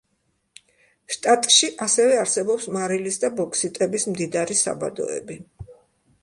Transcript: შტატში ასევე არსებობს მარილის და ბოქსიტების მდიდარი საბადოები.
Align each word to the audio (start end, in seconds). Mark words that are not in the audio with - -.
შტატში 1.15 1.69
ასევე 1.85 2.15
არსებობს 2.21 2.65
მარილის 2.79 3.21
და 3.25 3.31
ბოქსიტების 3.41 4.07
მდიდარი 4.15 4.59
საბადოები. 4.65 5.39